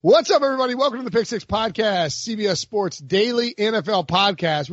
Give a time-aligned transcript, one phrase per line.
[0.00, 0.76] What's up, everybody?
[0.76, 4.68] Welcome to the Pick Six Podcast, CBS Sports Daily NFL Podcast.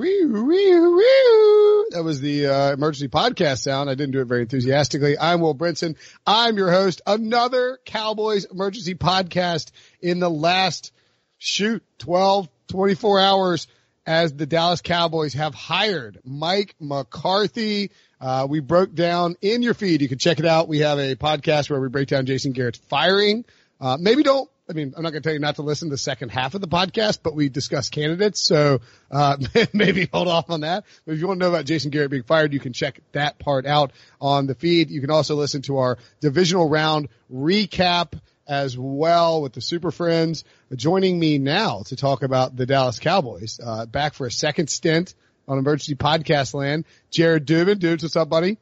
[1.89, 3.89] That was the uh, emergency podcast sound.
[3.89, 5.17] I didn't do it very enthusiastically.
[5.17, 5.95] I'm Will Brinson.
[6.27, 7.01] I'm your host.
[7.07, 10.91] Another Cowboys emergency podcast in the last
[11.39, 13.67] shoot 12, 24 hours
[14.05, 17.89] as the Dallas Cowboys have hired Mike McCarthy.
[18.21, 20.03] Uh, we broke down in your feed.
[20.03, 20.67] You can check it out.
[20.67, 23.43] We have a podcast where we break down Jason Garrett's firing.
[23.81, 25.93] Uh, maybe don't I mean, I'm not going to tell you not to listen to
[25.93, 28.41] the second half of the podcast, but we discuss candidates.
[28.41, 29.37] So, uh,
[29.73, 30.85] maybe hold off on that.
[31.05, 33.37] But if you want to know about Jason Garrett being fired, you can check that
[33.37, 34.89] part out on the feed.
[34.89, 40.43] You can also listen to our divisional round recap as well with the Super Friends.
[40.75, 45.13] Joining me now to talk about the Dallas Cowboys, uh, back for a second stint
[45.47, 46.85] on Emergency Podcast Land.
[47.11, 47.75] Jared Dubin.
[47.75, 48.57] Dubes, what's up, buddy?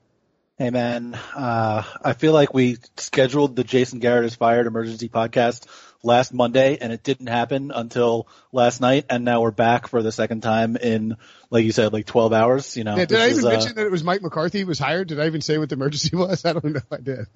[0.55, 5.65] Hey man, uh, I feel like we scheduled the Jason Garrett is fired emergency podcast
[6.03, 10.11] last Monday and it didn't happen until last night and now we're back for the
[10.11, 11.15] second time in,
[11.49, 12.95] like you said, like 12 hours, you know.
[12.97, 15.07] Yeah, did I even is, uh, mention that it was Mike McCarthy was hired?
[15.07, 16.45] Did I even say what the emergency was?
[16.45, 17.27] I don't know if I did.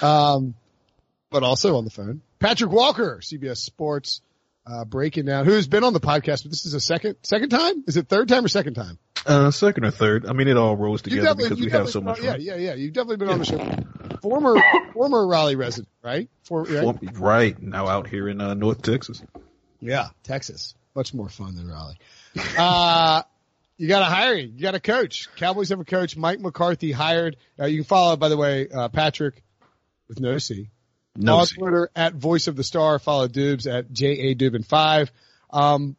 [0.00, 0.54] Um,
[1.30, 4.22] but also on the phone, Patrick Walker, CBS Sports,
[4.66, 7.84] uh, breaking down, who's been on the podcast, but this is a second, second time?
[7.86, 8.98] Is it third time or second time?
[9.26, 10.26] Uh, second or third.
[10.26, 12.26] I mean, it all rolls together because we have so much fun.
[12.26, 12.74] Yeah, yeah, yeah.
[12.74, 14.03] You've definitely been on the show.
[14.24, 14.54] Former,
[14.94, 16.30] former Raleigh resident, right?
[16.44, 16.98] For, right?
[17.18, 17.62] right.
[17.62, 19.22] Now out here in uh, North Texas.
[19.80, 20.74] Yeah, Texas.
[20.94, 21.98] Much more fun than Raleigh.
[22.56, 23.22] Uh,
[23.76, 24.34] you got to hire.
[24.36, 25.28] You got a coach.
[25.36, 26.16] Cowboys have a coach.
[26.16, 27.36] Mike McCarthy hired.
[27.60, 29.42] Uh, you can follow, by the way, uh, Patrick
[30.08, 30.70] with no C.
[31.16, 31.56] No on C.
[31.56, 32.98] Twitter at Voice of the Star.
[32.98, 35.12] Follow Dubes at J A Dubin five.
[35.50, 35.96] Um,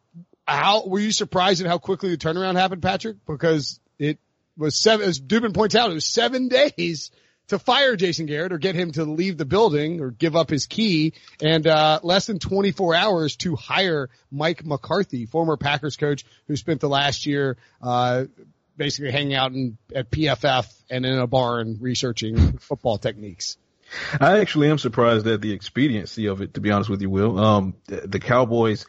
[0.48, 3.18] how were you surprised at how quickly the turnaround happened, Patrick?
[3.24, 4.18] Because it
[4.56, 7.12] was seven, as Dubin points out, it was seven days
[7.48, 10.66] to fire Jason Garrett or get him to leave the building or give up his
[10.66, 16.56] key and, uh, less than 24 hours to hire Mike McCarthy, former Packers coach who
[16.56, 18.24] spent the last year, uh,
[18.76, 23.56] basically hanging out in, at PFF and in a barn researching football techniques.
[24.20, 27.38] I actually am surprised at the expediency of it, to be honest with you, Will.
[27.38, 28.84] Um, the Cowboys,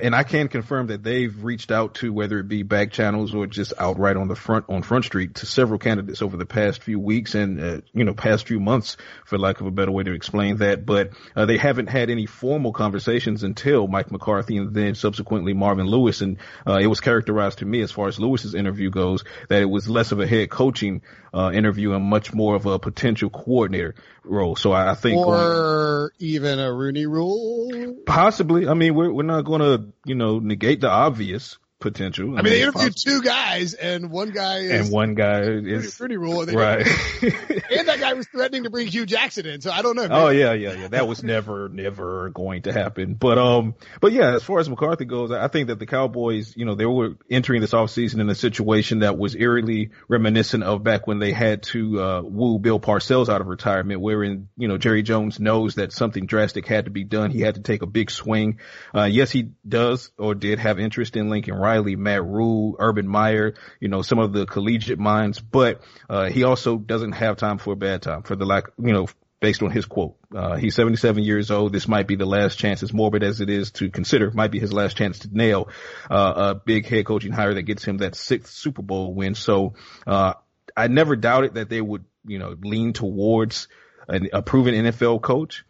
[0.00, 3.46] and I can confirm that they've reached out to whether it be back channels or
[3.46, 6.98] just outright on the front on Front Street to several candidates over the past few
[6.98, 10.12] weeks and uh, you know past few months, for lack of a better way to
[10.12, 10.86] explain that.
[10.86, 15.86] But uh, they haven't had any formal conversations until Mike McCarthy and then subsequently Marvin
[15.86, 16.20] Lewis.
[16.20, 19.70] And uh, it was characterized to me as far as Lewis's interview goes that it
[19.70, 21.02] was less of a head coaching
[21.34, 24.56] uh, interview and much more of a potential coordinator role.
[24.56, 28.68] So I, think, or even a Rooney Rule, possibly.
[28.68, 32.36] I mean, we're we're not going to you know negate the obvious potential.
[32.36, 35.94] I, I mean, they interviewed two guys, and one guy is and one guy is
[35.94, 36.86] pretty, pretty rule, right?
[37.22, 40.08] and that guy was threatening to bring Hue Jackson in, so I don't know.
[40.10, 40.88] Oh yeah, yeah, yeah.
[40.88, 43.14] That was never, never going to happen.
[43.14, 46.64] But um, but yeah, as far as McCarthy goes, I think that the Cowboys, you
[46.64, 51.06] know, they were entering this offseason in a situation that was eerily reminiscent of back
[51.06, 55.02] when they had to uh, woo Bill Parcells out of retirement, wherein you know Jerry
[55.02, 57.30] Jones knows that something drastic had to be done.
[57.30, 58.60] He had to take a big swing.
[58.94, 63.08] Uh, yes, he does or did have interest in Lincoln Riley Riley, Matt Rhule, Urban
[63.08, 67.58] Meyer, you know, some of the collegiate minds, but, uh, he also doesn't have time
[67.58, 69.08] for a bad time for the lack, you know,
[69.40, 70.16] based on his quote.
[70.34, 71.72] Uh, he's 77 years old.
[71.72, 74.60] This might be the last chance, as morbid as it is to consider, might be
[74.60, 75.68] his last chance to nail,
[76.10, 79.34] uh, a big head coaching hire that gets him that sixth Super Bowl win.
[79.34, 79.74] So,
[80.06, 80.34] uh,
[80.76, 83.68] I never doubted that they would, you know, lean towards
[84.08, 85.64] an, a proven NFL coach,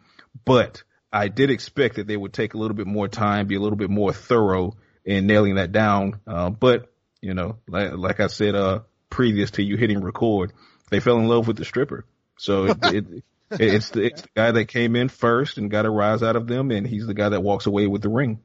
[0.45, 3.59] but I did expect that they would take a little bit more time, be a
[3.59, 4.75] little bit more thorough
[5.05, 6.19] in nailing that down.
[6.25, 6.91] Uh, but
[7.21, 10.51] you know, like, like I said, uh, previous to you hitting record,
[10.89, 12.05] they fell in love with the stripper.
[12.37, 15.89] So it, it, it's the, it's the guy that came in first and got a
[15.89, 16.71] rise out of them.
[16.71, 18.39] And he's the guy that walks away with the ring.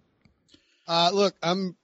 [0.87, 1.77] Uh, look, I'm,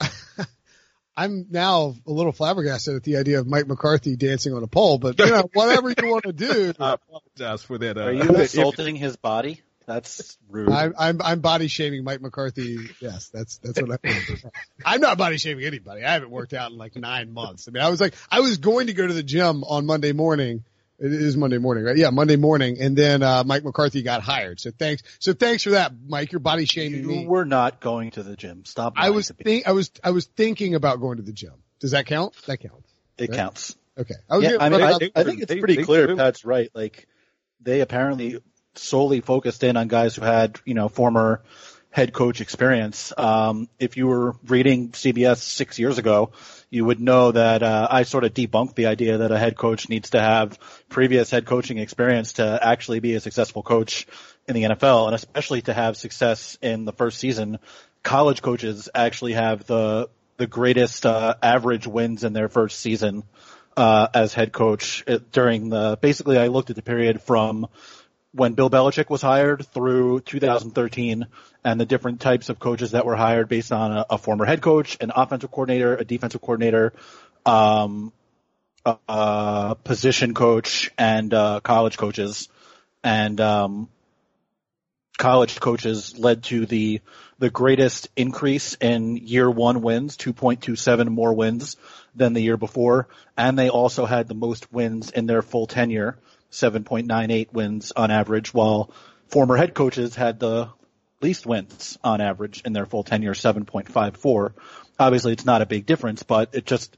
[1.16, 4.98] I'm now a little flabbergasted at the idea of Mike McCarthy dancing on a pole,
[4.98, 6.74] but you know, whatever you want to do.
[6.80, 7.96] I apologize for that.
[7.96, 9.60] Uh, Are you insulting his body?
[9.94, 10.70] That's rude.
[10.70, 12.78] I'm, I'm, I'm body shaming Mike McCarthy.
[13.00, 14.50] Yes, that's that's what I'm.
[14.84, 16.04] I'm not body shaming anybody.
[16.04, 17.66] I haven't worked out in like nine months.
[17.66, 20.12] I mean, I was like, I was going to go to the gym on Monday
[20.12, 20.62] morning,
[21.00, 21.96] It is Monday morning, right?
[21.96, 22.76] Yeah, Monday morning.
[22.80, 24.60] And then, uh, Mike McCarthy got hired.
[24.60, 25.02] So thanks.
[25.18, 26.30] So thanks for that, Mike.
[26.30, 27.26] You're body shaming You me.
[27.26, 28.64] were not going to the gym.
[28.66, 28.92] Stop.
[28.96, 31.54] I was think, I was, I was thinking about going to the gym.
[31.80, 32.34] Does that count?
[32.46, 32.88] That counts.
[33.18, 33.36] It right?
[33.36, 33.76] counts.
[33.98, 34.14] Okay.
[34.30, 36.04] I was Yeah, I mean, I, I- I think it's they- pretty they clear.
[36.06, 36.70] clearly- Pat's right.
[36.74, 37.08] Like
[37.62, 38.38] they apparently
[38.74, 41.42] solely focused in on guys who had you know former
[41.90, 43.12] head coach experience.
[43.16, 46.30] Um, if you were reading CBS six years ago,
[46.70, 49.88] you would know that uh, I sort of debunked the idea that a head coach
[49.88, 50.58] needs to have
[50.88, 54.06] previous head coaching experience to actually be a successful coach
[54.46, 57.58] in the NFL, and especially to have success in the first season.
[58.02, 63.24] College coaches actually have the the greatest uh, average wins in their first season
[63.76, 65.98] uh, as head coach uh, during the.
[66.00, 67.66] Basically, I looked at the period from
[68.32, 71.26] when Bill Belichick was hired through 2013
[71.64, 74.62] and the different types of coaches that were hired based on a, a former head
[74.62, 76.92] coach, an offensive coordinator, a defensive coordinator,
[77.44, 78.12] um,
[78.84, 82.48] a, a position coach, and uh, college coaches.
[83.02, 83.88] And um,
[85.18, 87.00] college coaches led to the
[87.38, 91.76] the greatest increase in year one wins, 2.27 more wins
[92.14, 96.18] than the year before, and they also had the most wins in their full tenure,
[96.50, 98.90] 7.98 wins on average, while
[99.28, 100.68] former head coaches had the
[101.20, 104.52] least wins on average in their full tenure, 7.54.
[104.98, 106.96] Obviously, it's not a big difference, but it just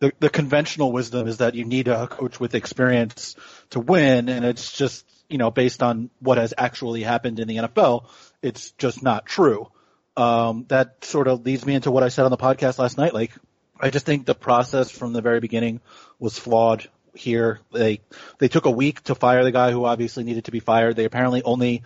[0.00, 3.36] the, the conventional wisdom is that you need a coach with experience
[3.70, 7.56] to win, and it's just you know based on what has actually happened in the
[7.56, 8.08] NFL,
[8.42, 9.68] it's just not true.
[10.16, 13.14] Um, that sort of leads me into what I said on the podcast last night.
[13.14, 13.32] Like,
[13.80, 15.80] I just think the process from the very beginning
[16.18, 17.60] was flawed here.
[17.72, 18.00] They
[18.38, 20.96] they took a week to fire the guy who obviously needed to be fired.
[20.96, 21.82] They apparently only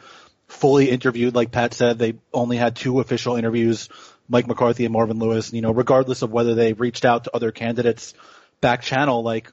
[0.46, 3.88] fully interviewed, like Pat said, they only had two official interviews,
[4.28, 5.52] Mike McCarthy and Marvin Lewis.
[5.52, 8.14] You know, regardless of whether they reached out to other candidates
[8.60, 9.52] back channel, like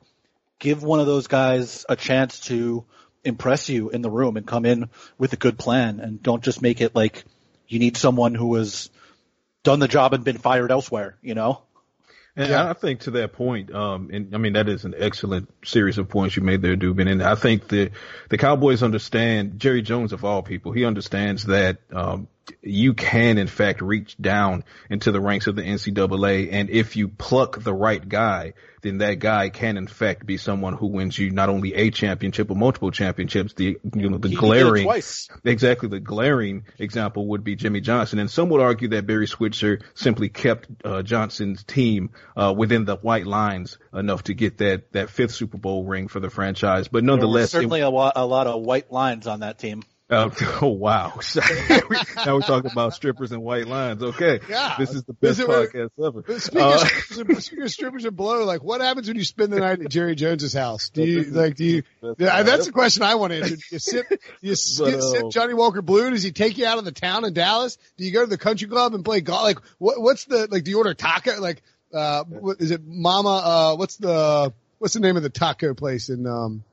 [0.60, 2.86] give one of those guys a chance to
[3.24, 6.62] impress you in the room and come in with a good plan and don't just
[6.62, 7.26] make it like
[7.68, 8.90] you need someone who has
[9.64, 11.62] done the job and been fired elsewhere, you know?
[12.38, 12.70] And Yeah.
[12.70, 16.10] I think to that point, um, and I mean that is an excellent series of
[16.10, 17.10] points you made there, Dubin.
[17.10, 17.92] And I think the
[18.30, 20.72] the Cowboys understand Jerry Jones of all people.
[20.74, 22.28] He understands that um,
[22.62, 27.08] you can in fact reach down into the ranks of the NCAA, and if you
[27.08, 31.32] pluck the right guy, then that guy can in fact be someone who wins you
[31.32, 33.54] not only a championship but multiple championships.
[33.54, 35.28] The you know the He glaring twice.
[35.44, 35.90] Exactly.
[35.90, 38.20] The glaring example would be Jimmy Johnson.
[38.20, 42.98] And some would argue that Barry Switzer simply kept uh, Johnson's team uh, within the
[42.98, 46.88] white lines enough to get that, that fifth Super Bowl ring for the franchise.
[46.88, 49.82] But nonetheless, it- certainly a, lot, a lot of white lines on that team.
[50.08, 50.30] Uh,
[50.62, 51.14] oh wow!
[51.36, 54.04] now we're talking about strippers and white lines.
[54.04, 54.76] Okay, Yeah.
[54.78, 56.40] this is the Is best what- podcast ever.
[56.40, 59.24] Speaking, Uh, of strippers and, speaking of strippers and blow, like what happens when you
[59.24, 60.90] spend the night at Jerry Jones's house?
[60.90, 61.56] Do you like?
[61.56, 61.84] Do you?
[62.20, 63.56] Yeah, that's the question I want to answer.
[63.56, 64.08] Do you sip?
[64.10, 64.58] Do you But,
[65.02, 66.12] sip uh, Johnnie Walker Blue?
[66.12, 67.80] Does he take you out of the town in Dallas?
[67.98, 69.42] Do you go to the country club and play golf?
[69.42, 70.00] Like what?
[70.00, 70.66] What's the like?
[70.66, 71.42] Do you order taco?
[71.42, 73.42] Like uh, what, is it Mama?
[73.44, 76.28] Uh, what's the what's the name of the taco place in?
[76.28, 76.64] Um,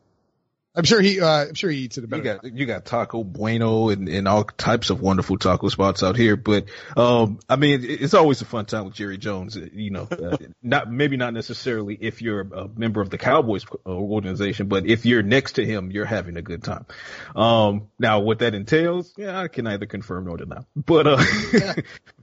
[0.75, 1.21] I'm sure he.
[1.21, 2.39] Uh, I'm sure he eats it a You better.
[2.43, 6.35] got you got Taco Bueno and, and all types of wonderful taco spots out here,
[6.35, 6.65] but
[6.97, 9.55] um, I mean, it's always a fun time with Jerry Jones.
[9.55, 13.91] You know, uh, not maybe not necessarily if you're a member of the Cowboys uh,
[13.91, 16.87] organization, but if you're next to him, you're having a good time.
[17.37, 20.63] Um, now what that entails, yeah, I can neither confirm nor deny.
[20.75, 21.23] But uh,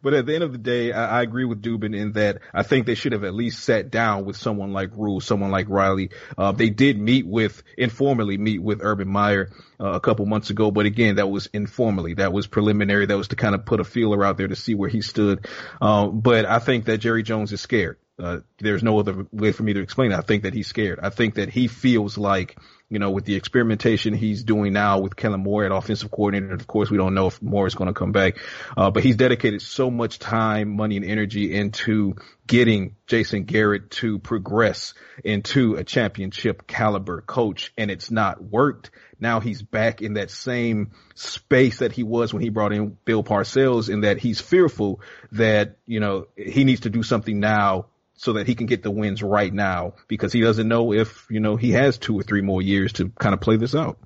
[0.02, 2.64] but at the end of the day, I, I agree with Dubin in that I
[2.64, 6.10] think they should have at least sat down with someone like Rhule, someone like Riley.
[6.36, 10.72] Uh, they did meet with informally meet with Urban Meyer uh, a couple months ago,
[10.72, 12.16] but again, that was informally.
[12.16, 13.06] That was preliminary.
[13.06, 15.48] That was to kind of put a feeler out there to see where he stood.
[15.82, 17.98] Um, but I think that Jerry Jones is scared.
[18.18, 20.18] Uh, there's no other way for me to explain it.
[20.18, 21.00] I think that he's scared.
[21.02, 22.58] I think that he feels like,
[22.90, 26.66] you know, with the experimentation he's doing now with Kellen Moore at offensive coordinator, of
[26.66, 28.38] course, we don't know if Moore is going to come back.
[28.76, 32.16] Uh, but he's dedicated so much time, money, and energy into
[32.48, 38.90] getting Jason Garrett to progress into a championship caliber coach, and it's not worked.
[39.20, 43.24] Now he's back in that same space that he was when he brought in Bill
[43.24, 45.02] Parcells, in that he's fearful
[45.34, 47.86] that, you know, he needs to do something now
[48.20, 51.40] so that he can get the wins right now because he doesn't know if, you
[51.40, 53.98] know, he has two or three more years to kind of play this out.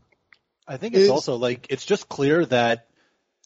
[0.67, 2.85] I think it's Is- also like it's just clear that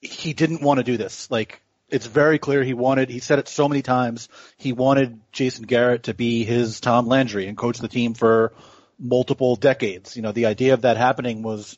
[0.01, 1.31] he didn't want to do this.
[1.31, 3.09] Like it's very clear he wanted.
[3.09, 4.27] He said it so many times.
[4.57, 8.51] He wanted Jason Garrett to be his Tom Landry and coach the team for
[9.00, 10.17] multiple decades.
[10.17, 11.77] You know, the idea of that happening was,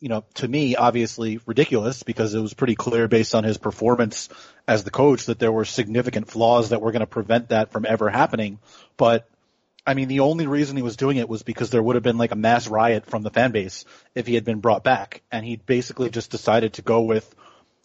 [0.00, 4.28] you know, to me obviously ridiculous because it was pretty clear based on his performance
[4.68, 7.86] as the coach that there were significant flaws that were going to prevent that from
[7.86, 8.58] ever happening.
[8.96, 9.28] But
[9.86, 12.18] I mean, the only reason he was doing it was because there would have been
[12.18, 13.84] like a mass riot from the fan base
[14.14, 15.22] if he had been brought back.
[15.30, 17.32] And he basically just decided to go with,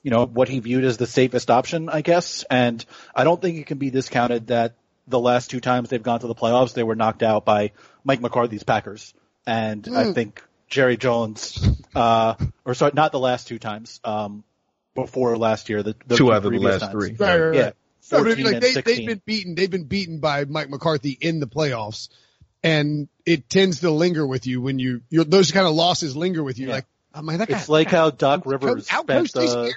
[0.01, 2.43] you know, what he viewed as the safest option, I guess.
[2.49, 4.75] And I don't think it can be discounted that
[5.07, 7.71] the last two times they've gone to the playoffs, they were knocked out by
[8.03, 9.13] Mike McCarthy's Packers.
[9.45, 9.95] And mm.
[9.95, 10.13] I hmm.
[10.13, 11.59] think Jerry Jones,
[11.95, 14.43] uh, or sorry, not the last two times, um,
[14.95, 16.91] before last year, the, the two out of the last times.
[16.91, 17.09] three.
[17.11, 17.55] Right, right, right.
[17.55, 17.71] Yeah.
[18.01, 19.55] 14 like they, they've been beaten.
[19.55, 22.09] They've been beaten by Mike McCarthy in the playoffs,
[22.63, 26.43] and it tends to linger with you when you you those kind of losses linger
[26.43, 26.67] with you.
[26.67, 26.73] Yeah.
[26.73, 29.73] Like, oh man, that guy, it's like how Doc Rivers spent the.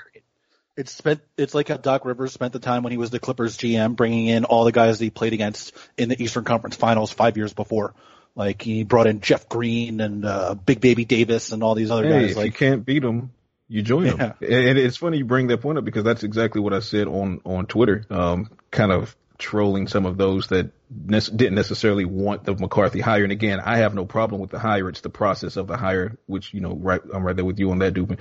[0.77, 1.21] It's spent.
[1.37, 4.27] It's like how Doc Rivers spent the time when he was the Clippers GM, bringing
[4.27, 7.53] in all the guys that he played against in the Eastern Conference Finals five years
[7.53, 7.95] before.
[8.37, 12.05] Like he brought in Jeff Green and uh, Big Baby Davis and all these other
[12.05, 12.31] hey, guys.
[12.33, 13.33] If like you can't beat them,
[13.69, 14.13] you join yeah.
[14.15, 14.35] them.
[14.41, 17.41] And it's funny you bring that point up because that's exactly what I said on
[17.45, 18.05] on Twitter.
[18.11, 23.25] Um, kind of trolling some of those that ne- didn't necessarily want the McCarthy hire.
[23.25, 24.89] And again, I have no problem with the hire.
[24.89, 27.71] It's the process of the hire, which, you know, right, I'm right there with you
[27.71, 28.19] on that, Dubin.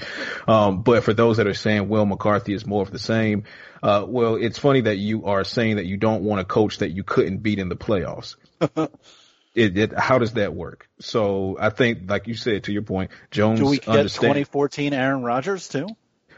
[0.48, 3.44] Um, but for those that are saying, well, McCarthy is more of the same,
[3.82, 6.90] uh, well, it's funny that you are saying that you don't want a coach that
[6.90, 8.36] you couldn't beat in the playoffs.
[9.56, 10.88] it, it, how does that work?
[11.00, 13.60] So I think, like you said, to your point, Jones.
[13.60, 15.88] Do we get 2014 Aaron Rodgers too?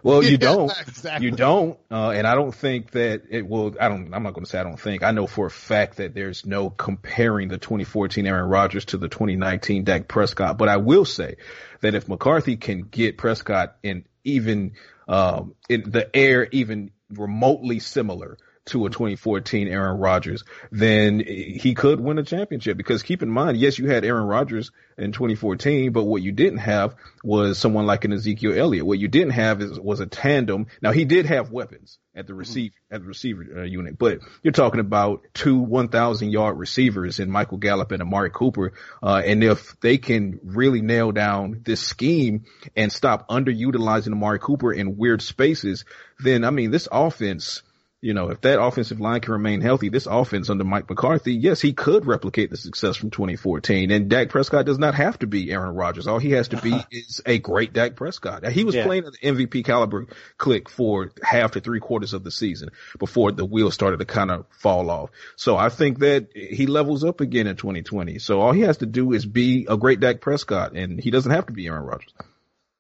[0.04, 0.72] Well, you don't.
[0.88, 1.26] exactly.
[1.26, 1.80] You don't.
[1.90, 3.76] Uh, and I don't think that it will.
[3.80, 4.14] I don't.
[4.14, 5.02] I'm not going to say I don't think.
[5.02, 9.08] I know for a fact that there's no comparing the 2014 Aaron Rodgers to the
[9.08, 10.58] 2019 Dak Prescott.
[10.58, 11.38] But I will say
[11.82, 14.74] that if McCarthy can get Prescott in even
[15.08, 22.00] um, in the air, even remotely similar to a 2014 Aaron Rodgers, then he could
[22.00, 22.78] win a championship.
[22.78, 26.60] Because keep in mind, yes, you had Aaron Rodgers in 2014, but what you didn't
[26.60, 28.86] have was someone like an Ezekiel Elliott.
[28.86, 30.68] What you didn't have is, was a tandem.
[30.82, 32.40] Now he did have weapons at the mm-hmm.
[32.40, 37.30] receiver at the receiver uh, unit, but you're talking about two 1,000 yard receivers in
[37.30, 38.74] Michael Gallup and Amari Cooper.
[39.04, 42.46] Uh, and if they can really nail down this scheme
[42.76, 45.84] and stop underutilizing Amari Cooper in weird spaces,
[46.20, 47.64] then I mean this offense
[48.06, 51.60] you know, if that offensive line can remain healthy, this offense under Mike McCarthy, yes,
[51.60, 53.90] he could replicate the success from 2014.
[53.90, 56.06] And Dak Prescott does not have to be Aaron Rodgers.
[56.06, 56.84] All he has to be uh-huh.
[56.92, 58.46] is a great Dak Prescott.
[58.46, 58.86] He was yeah.
[58.86, 60.06] playing at the MVP caliber
[60.38, 62.70] click for half to three quarters of the season
[63.00, 65.10] before the wheels started to kind of fall off.
[65.36, 68.20] So I think that he levels up again in 2020.
[68.20, 71.32] So all he has to do is be a great Dak Prescott and he doesn't
[71.32, 72.14] have to be Aaron Rodgers.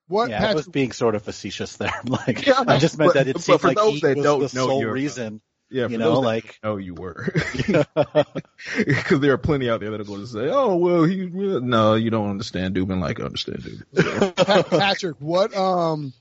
[0.08, 1.94] What yeah, Patrick, I was being sort of facetious there.
[2.06, 5.42] like, yeah, I just meant but, that it seems like he was the sole reason.
[5.70, 7.34] Yeah, you know, like oh, you were
[8.78, 11.96] because there are plenty out there that are going to say, "Oh, well, he." No,
[11.96, 14.46] you don't understand Dubin like I understand Dubin.
[14.46, 14.64] So.
[14.78, 16.14] Patrick, what um,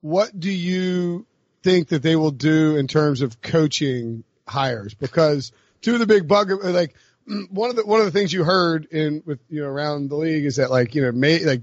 [0.00, 1.26] what do you
[1.62, 4.94] think that they will do in terms of coaching hires?
[4.94, 5.52] Because
[5.82, 6.94] two of the big bug, like
[7.50, 10.16] one of the one of the things you heard in with you know around the
[10.16, 11.62] league is that like you know may like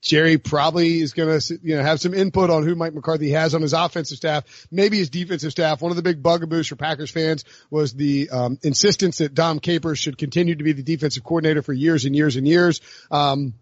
[0.00, 3.54] Jerry probably is going to, you know, have some input on who Mike McCarthy has
[3.54, 5.82] on his offensive staff, maybe his defensive staff.
[5.82, 9.98] One of the big bugaboos for Packers fans was the um, insistence that Dom Capers
[9.98, 12.80] should continue to be the defensive coordinator for years and years and years.
[13.10, 13.54] Um,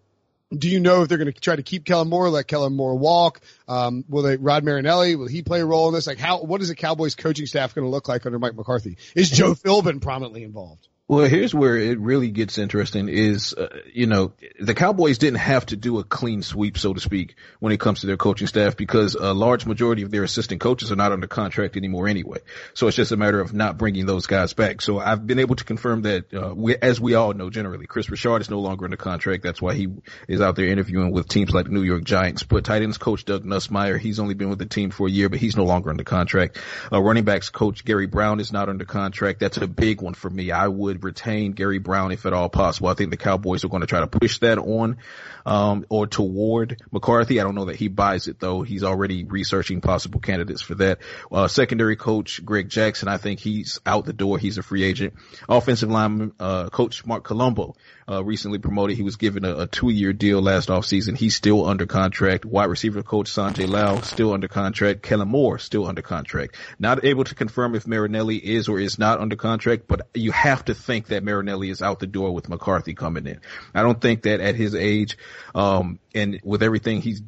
[0.56, 2.96] do you know if they're going to try to keep Kellen Moore, let Kellen Moore
[2.96, 3.40] walk?
[3.66, 6.06] Um, will they, Rod Marinelli, will he play a role in this?
[6.06, 8.96] Like how, what is the Cowboys coaching staff going to look like under Mike McCarthy?
[9.14, 10.88] Is Joe Philbin prominently involved?
[11.10, 15.64] Well, here's where it really gets interesting is, uh, you know, the Cowboys didn't have
[15.64, 18.76] to do a clean sweep, so to speak, when it comes to their coaching staff
[18.76, 22.40] because a large majority of their assistant coaches are not under contract anymore anyway.
[22.74, 24.82] So it's just a matter of not bringing those guys back.
[24.82, 28.10] So I've been able to confirm that, uh, we, as we all know generally, Kris
[28.10, 29.42] Richard is no longer under contract.
[29.42, 29.88] That's why he
[30.28, 32.42] is out there interviewing with teams like the New York Giants.
[32.42, 35.30] But tight ends coach Doug Nussmeier, he's only been with the team for a year,
[35.30, 36.58] but he's no longer under contract.
[36.92, 39.40] Uh, running backs coach Gary Brown is not under contract.
[39.40, 40.50] That's a big one for me.
[40.50, 42.88] I would retain Gary Brown if at all possible.
[42.88, 44.98] I think the Cowboys are going to try to push that on,
[45.46, 47.40] um, or toward McCarthy.
[47.40, 48.62] I don't know that he buys it though.
[48.62, 50.98] He's already researching possible candidates for that.
[51.30, 53.08] Uh, secondary coach Greg Jackson.
[53.08, 54.38] I think he's out the door.
[54.38, 55.14] He's a free agent.
[55.48, 57.76] Offensive lineman, uh, coach Mark Colombo
[58.08, 58.96] uh, recently promoted.
[58.96, 61.16] He was given a, a two-year deal last offseason.
[61.16, 62.44] He's still under contract.
[62.44, 65.02] Wide receiver coach Sanjay Lal still under contract.
[65.02, 66.56] Kellen Moore still under contract.
[66.78, 70.64] Not able to confirm if Marinelli is or is not under contract, but you have
[70.66, 73.40] to think that Marinelli is out the door with McCarthy coming in.
[73.74, 75.18] I don't think that at his age,
[75.54, 77.20] um, and with everything he's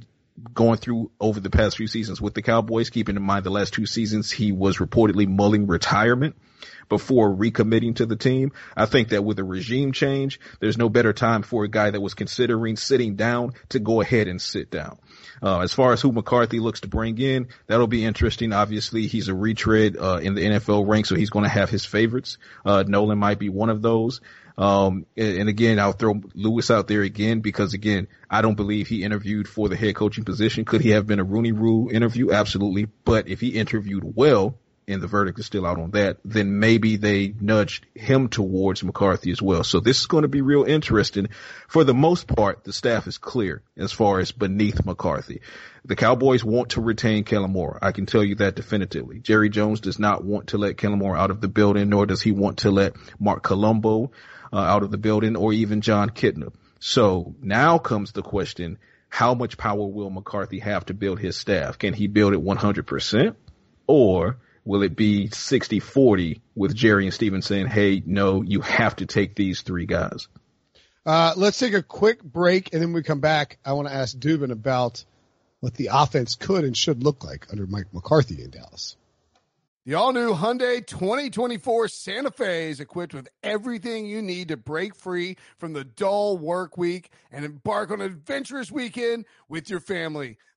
[0.55, 3.75] going through over the past few seasons with the Cowboys, keeping in mind the last
[3.75, 6.37] two seasons he was reportedly mulling retirement
[6.89, 8.53] before recommitting to the team.
[8.75, 12.01] I think that with a regime change, there's no better time for a guy that
[12.01, 14.99] was considering sitting down to go ahead and sit down.
[15.43, 18.53] Uh, as far as who McCarthy looks to bring in, that'll be interesting.
[18.53, 21.85] Obviously, he's a retread, uh, in the NFL rank, so he's going to have his
[21.85, 22.39] favorites.
[22.65, 24.21] Uh, Nolan might be one of those.
[24.59, 28.89] Um, and, and, again, I'll throw Lewis out there again because again, I don't believe
[28.89, 30.67] he interviewed for the head coaching position.
[30.67, 32.31] Could he have been a Rooney Rule interview?
[32.31, 32.87] Absolutely.
[33.05, 34.59] But if he interviewed well,
[34.91, 39.31] and the verdict is still out on that, then maybe they nudged him towards McCarthy
[39.31, 39.65] as well.
[39.65, 41.29] So this is going to be real interesting.
[41.69, 45.41] For the most part, the staff is clear as far as beneath McCarthy.
[45.85, 47.79] The Cowboys want to retain Kellen Moore.
[47.81, 49.21] I can tell you that definitively.
[49.21, 52.23] Jerry Jones does not want to let Kellen Moore out of the building, nor does
[52.23, 54.11] he want to let Mark Colombo
[54.53, 56.53] uh, out of the building or even Jon Kitna.
[56.81, 58.79] So now comes the question,
[59.09, 61.79] how much power will McCarthy have to build his staff?
[61.79, 63.35] Can he build it 100%
[63.87, 69.07] or will it be 60-40 with Jerry and Stephen saying, hey, no, you have to
[69.07, 70.29] take these three guys?
[71.07, 73.59] Uh, let's take a quick break and then we come back.
[73.65, 75.05] I want to ask Dubin about
[75.61, 78.97] what the offense could and should look like under Mike McCarthy in Dallas.
[79.87, 84.95] The all new Hyundai 2024 Santa Fe is equipped with everything you need to break
[84.95, 90.37] free from the dull work week and embark on an adventurous weekend with your family.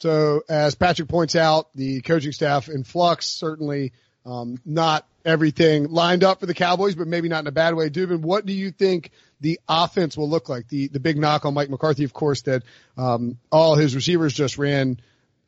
[0.00, 3.92] So as Patrick points out, the coaching staff in flux, certainly
[4.26, 7.90] um, not everything lined up for the Cowboys, but maybe not in a bad way.
[7.90, 10.68] Dubin, what do you think the offense will look like?
[10.68, 12.62] The the big knock on Mike McCarthy, of course, that
[12.96, 15.00] um, all his receivers just ran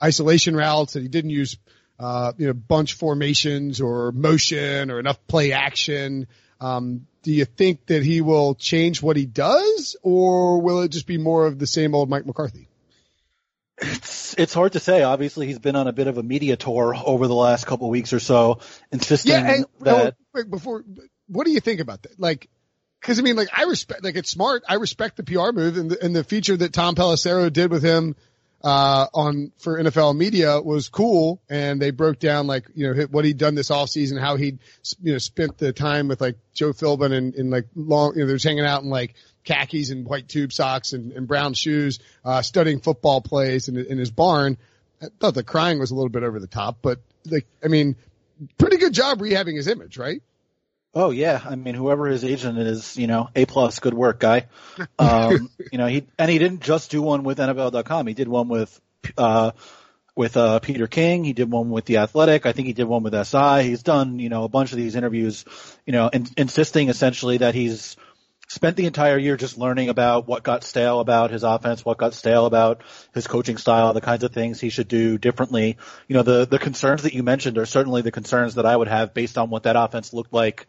[0.02, 1.56] isolation routes, that he didn't use
[1.98, 6.26] uh, you know bunch formations or motion or enough play action.
[6.60, 11.06] Um, do you think that he will change what he does, or will it just
[11.06, 12.68] be more of the same old Mike McCarthy?
[13.78, 15.02] It's it's hard to say.
[15.02, 17.90] Obviously, he's been on a bit of a media tour over the last couple of
[17.90, 18.60] weeks or so,
[18.90, 20.16] insisting yeah, and, that.
[20.34, 20.84] Oh, before,
[21.28, 22.18] what do you think about that?
[22.18, 22.48] Like,
[23.00, 24.62] because I mean, like I respect, like it's smart.
[24.68, 27.82] I respect the PR move and the, and the feature that Tom Pelissero did with
[27.82, 28.16] him
[28.62, 31.40] uh, on for NFL media was cool.
[31.48, 34.58] And they broke down like, you know, what he'd done this off season, how he'd,
[35.02, 38.26] you know, spent the time with like Joe Philbin and, and like long, you know,
[38.26, 39.14] they're hanging out and like
[39.46, 43.96] khakis and white tube socks and, and brown shoes, uh, studying football plays in, in
[43.96, 44.58] his barn.
[45.00, 47.96] I thought the crying was a little bit over the top, but like, I mean,
[48.58, 50.22] pretty good job rehabbing his image, right?
[50.94, 54.46] Oh yeah, I mean, whoever his agent is, you know, a plus, good work, guy.
[54.98, 58.06] Um, you know, he and he didn't just do one with NFL.com.
[58.06, 58.80] He did one with
[59.16, 59.52] uh,
[60.14, 61.22] with uh, Peter King.
[61.22, 62.46] He did one with the Athletic.
[62.46, 63.62] I think he did one with SI.
[63.62, 65.44] He's done, you know, a bunch of these interviews,
[65.84, 67.96] you know, in, insisting essentially that he's
[68.48, 72.14] spent the entire year just learning about what got stale about his offense, what got
[72.14, 72.82] stale about
[73.12, 75.76] his coaching style, the kinds of things he should do differently.
[76.06, 78.88] You know, the, the concerns that you mentioned are certainly the concerns that I would
[78.88, 80.66] have based on what that offense looked like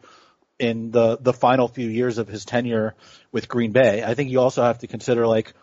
[0.58, 2.94] in the, the final few years of his tenure
[3.30, 4.02] with Green Bay.
[4.02, 5.54] I think you also have to consider like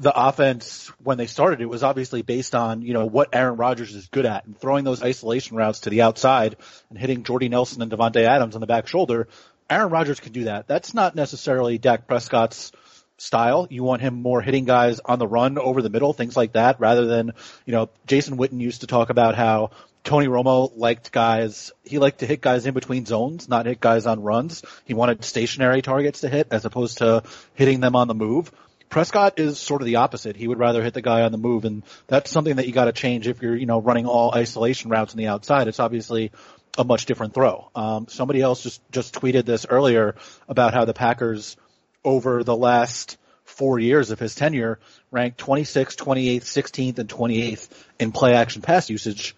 [0.00, 3.94] the offense when they started, it was obviously based on, you know, what Aaron Rodgers
[3.94, 6.56] is good at and throwing those isolation routes to the outside
[6.88, 9.28] and hitting Jordy Nelson and Davante Adams on the back shoulder
[9.70, 10.66] Aaron Rodgers can do that.
[10.66, 12.72] That's not necessarily Dak Prescott's
[13.18, 13.66] style.
[13.68, 16.80] You want him more hitting guys on the run over the middle, things like that,
[16.80, 17.32] rather than,
[17.66, 19.70] you know, Jason Witten used to talk about how
[20.04, 24.06] Tony Romo liked guys, he liked to hit guys in between zones, not hit guys
[24.06, 24.62] on runs.
[24.84, 28.50] He wanted stationary targets to hit as opposed to hitting them on the move.
[28.88, 30.34] Prescott is sort of the opposite.
[30.34, 32.86] He would rather hit the guy on the move, and that's something that you got
[32.86, 35.68] to change if you're, you know, running all isolation routes on the outside.
[35.68, 36.32] It's obviously
[36.76, 37.70] a much different throw.
[37.74, 40.16] Um, somebody else just just tweeted this earlier
[40.48, 41.56] about how the Packers
[42.04, 44.78] over the last four years of his tenure
[45.10, 49.34] ranked 26th, 28th, 16th, and 28th in play action pass usage.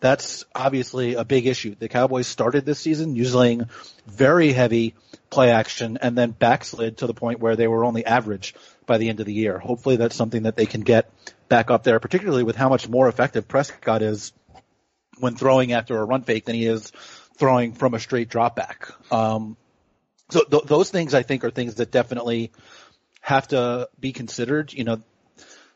[0.00, 1.74] That's obviously a big issue.
[1.78, 3.68] The Cowboys started this season using
[4.06, 4.94] very heavy
[5.30, 8.54] play action and then backslid to the point where they were only average
[8.86, 9.58] by the end of the year.
[9.58, 11.10] Hopefully that's something that they can get
[11.48, 14.32] back up there, particularly with how much more effective Prescott is
[15.18, 16.92] when throwing after a run fake than he is
[17.36, 18.90] throwing from a straight drop back.
[19.10, 19.56] Um,
[20.30, 22.52] so th- those things I think are things that definitely
[23.20, 24.72] have to be considered.
[24.72, 25.02] You know,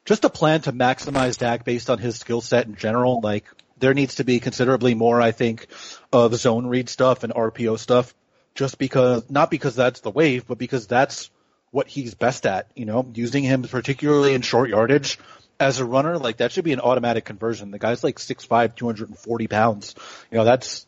[0.04, 3.20] just a plan to maximize Dak based on his skill set in general.
[3.20, 3.44] Like
[3.78, 5.66] there needs to be considerably more, I think,
[6.12, 8.14] of zone read stuff and RPO stuff.
[8.54, 11.30] Just because, not because that's the wave, but because that's
[11.70, 12.68] what he's best at.
[12.74, 15.18] You know, using him particularly in short yardage
[15.60, 17.70] as a runner, like that should be an automatic conversion.
[17.70, 19.94] The guy's like 6'5", 240 pounds.
[20.30, 20.86] You know, that's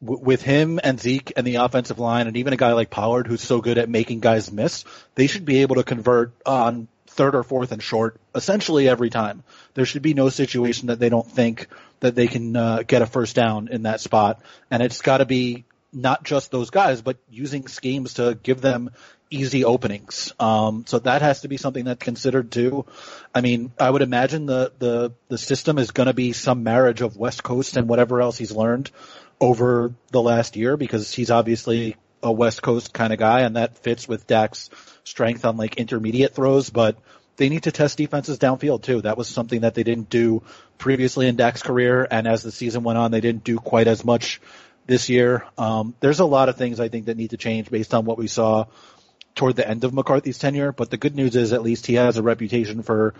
[0.00, 3.42] with him and Zeke and the offensive line and even a guy like Pollard who's
[3.42, 7.42] so good at making guys miss, they should be able to convert on third or
[7.42, 9.42] fourth and short essentially every time.
[9.74, 11.66] There should be no situation that they don't think
[12.00, 14.40] that they can uh, get a first down in that spot.
[14.70, 18.90] And it's got to be not just those guys, but using schemes to give them
[19.30, 20.32] easy openings.
[20.40, 22.86] Um, so that has to be something that's considered too.
[23.34, 27.00] I mean, I would imagine the, the, the system is going to be some marriage
[27.00, 28.90] of West Coast and whatever else he's learned
[29.40, 33.78] over the last year because he's obviously a West Coast kind of guy and that
[33.78, 34.68] fits with Dak's
[35.04, 36.98] strength on like intermediate throws, but
[37.36, 39.00] they need to test defenses downfield too.
[39.00, 40.42] That was something that they didn't do
[40.76, 44.04] previously in Dak's career and as the season went on, they didn't do quite as
[44.04, 44.40] much
[44.86, 45.44] this year.
[45.56, 48.18] Um, there's a lot of things I think that need to change based on what
[48.18, 48.66] we saw
[49.34, 52.16] toward the end of McCarthy's tenure, but the good news is at least he has
[52.16, 53.14] a reputation for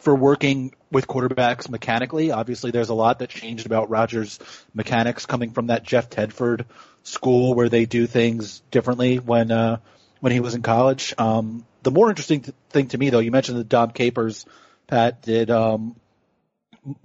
[0.00, 2.32] for working with quarterbacks mechanically.
[2.32, 4.40] Obviously, there's a lot that changed about Rodgers'
[4.74, 6.64] mechanics coming from that Jeff Tedford
[7.04, 9.78] school where they do things differently when uh,
[10.20, 11.14] when he was in college.
[11.18, 14.44] Um, the more interesting th- thing to me, though, you mentioned the Dom Capers,
[14.86, 15.96] Pat, did um,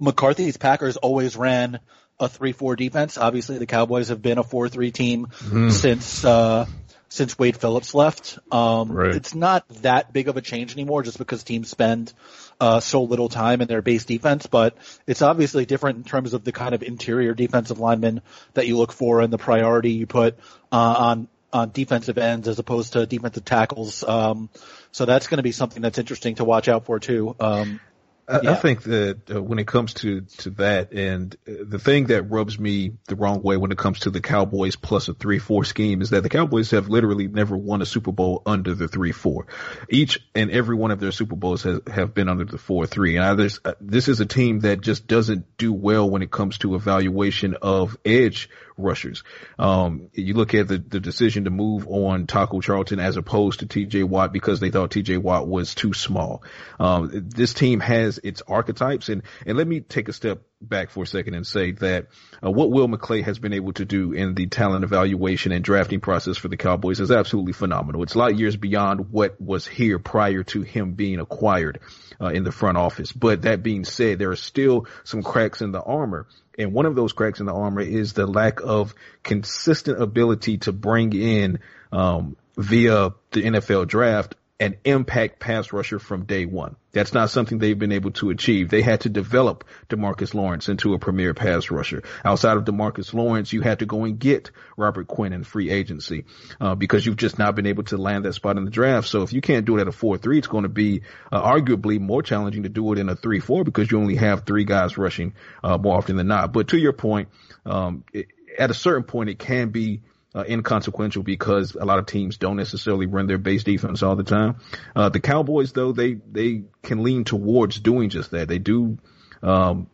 [0.00, 1.80] McCarthy's Packers always ran
[2.20, 3.18] a three-four defense.
[3.18, 5.72] Obviously, the Cowboys have been a four-three team mm.
[5.72, 6.66] since uh,
[7.08, 8.38] since Wade Phillips left.
[8.52, 9.14] Um, right.
[9.14, 12.12] It's not that big of a change anymore, just because teams spend
[12.60, 14.46] uh, so little time in their base defense.
[14.46, 14.76] But
[15.06, 18.20] it's obviously different in terms of the kind of interior defensive linemen
[18.54, 20.38] that you look for and the priority you put
[20.70, 24.04] uh, on on defensive ends as opposed to defensive tackles.
[24.04, 24.50] Um,
[24.92, 27.34] so that's going to be something that's interesting to watch out for too.
[27.40, 27.80] Um,
[28.28, 28.52] I, yeah.
[28.52, 32.24] I think that uh, when it comes to to that, and uh, the thing that
[32.24, 35.64] rubs me the wrong way when it comes to the Cowboys plus a three four
[35.64, 39.12] scheme is that the Cowboys have literally never won a Super Bowl under the three
[39.12, 39.46] four.
[39.88, 43.16] Each and every one of their Super Bowls has have been under the four three.
[43.16, 46.58] And I, uh, this is a team that just doesn't do well when it comes
[46.58, 49.24] to evaluation of edge rushers.
[49.58, 53.66] Um, you look at the, the decision to move on Taco Charlton as opposed to
[53.66, 56.42] TJ Watt because they thought TJ Watt was too small.
[56.78, 61.04] Um, this team has its archetypes and, and let me take a step back for
[61.04, 62.08] a second and say that
[62.44, 66.00] uh, what Will McClay has been able to do in the talent evaluation and drafting
[66.00, 68.02] process for the Cowboys is absolutely phenomenal.
[68.02, 71.80] It's light years beyond what was here prior to him being acquired
[72.20, 73.12] uh, in the front office.
[73.12, 76.26] But that being said, there are still some cracks in the armor
[76.58, 80.72] and one of those cracks in the armor is the lack of consistent ability to
[80.72, 81.60] bring in,
[81.92, 86.74] um, via the NFL draft an impact pass rusher from day one.
[86.90, 88.70] That's not something they've been able to achieve.
[88.70, 92.02] They had to develop Demarcus Lawrence into a premier pass rusher.
[92.24, 96.24] Outside of Demarcus Lawrence, you had to go and get Robert Quinn in free agency
[96.60, 99.06] uh, because you've just not been able to land that spot in the draft.
[99.06, 102.00] So if you can't do it at a four-three, it's going to be uh, arguably
[102.00, 105.34] more challenging to do it in a three-four because you only have three guys rushing
[105.62, 106.52] uh, more often than not.
[106.52, 107.28] But to your point,
[107.64, 108.26] um, it,
[108.58, 110.00] at a certain point, it can be
[110.34, 114.24] uh, inconsequential because a lot of teams don't necessarily run their base defense all the
[114.24, 114.56] time.
[114.94, 118.48] Uh, the Cowboys, though, they they can lean towards doing just that.
[118.48, 118.98] They do
[119.42, 119.88] um,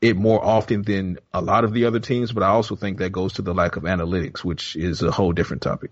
[0.00, 3.10] it more often than a lot of the other teams, but I also think that
[3.10, 5.90] goes to the lack of analytics, which is a whole different topic.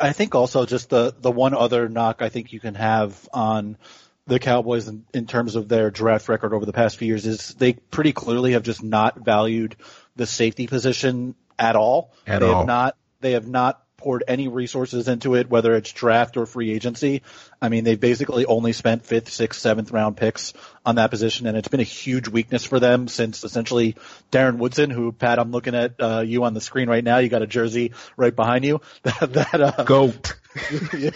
[0.00, 3.78] I think also just the the one other knock I think you can have on
[4.26, 7.54] the Cowboys in, in terms of their draft record over the past few years is
[7.54, 9.76] they pretty clearly have just not valued
[10.16, 12.12] the safety position at all.
[12.26, 12.58] At they all.
[12.58, 16.70] have not they have not poured any resources into it, whether it's draft or free
[16.70, 17.22] agency.
[17.60, 20.54] I mean, they've basically only spent fifth, sixth, seventh round picks
[20.86, 23.96] on that position, and it's been a huge weakness for them since essentially
[24.30, 27.18] Darren Woodson, who Pat, I'm looking at uh, you on the screen right now.
[27.18, 28.80] You got a jersey right behind you.
[29.02, 30.37] that that uh, goat
[30.96, 31.10] yeah,